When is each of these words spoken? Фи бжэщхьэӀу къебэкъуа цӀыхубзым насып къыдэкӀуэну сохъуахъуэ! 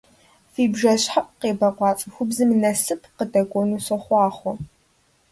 Фи 0.51 0.63
бжэщхьэӀу 0.71 1.33
къебэкъуа 1.39 1.91
цӀыхубзым 1.97 2.51
насып 2.61 3.01
къыдэкӀуэну 3.15 3.83
сохъуахъуэ! 3.85 4.53